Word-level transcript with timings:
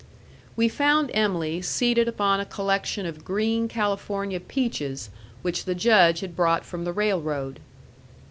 We 0.55 0.67
found 0.67 1.11
Em'ly 1.13 1.61
seated 1.61 2.07
upon 2.07 2.39
a 2.39 2.45
collection 2.47 3.05
of 3.05 3.23
green 3.23 3.67
California 3.67 4.39
peaches, 4.39 5.11
which 5.43 5.65
the 5.65 5.75
Judge 5.75 6.21
had 6.21 6.35
brought 6.35 6.65
from 6.65 6.85
the 6.85 6.91
railroad. 6.91 7.59